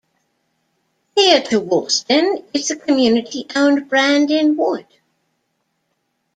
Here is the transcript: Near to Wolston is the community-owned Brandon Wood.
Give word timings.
Near 1.15 1.43
to 1.43 1.59
Wolston 1.61 2.43
is 2.55 2.69
the 2.69 2.75
community-owned 2.75 3.87
Brandon 3.87 4.57
Wood. 4.57 4.87